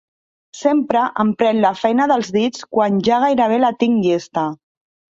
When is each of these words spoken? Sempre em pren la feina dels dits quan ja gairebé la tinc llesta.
Sempre 0.59 1.03
em 1.25 1.29
pren 1.43 1.61
la 1.67 1.71
feina 1.83 2.09
dels 2.13 2.33
dits 2.39 2.67
quan 2.79 3.01
ja 3.11 3.23
gairebé 3.29 3.63
la 3.67 3.75
tinc 3.85 4.05
llesta. 4.11 4.51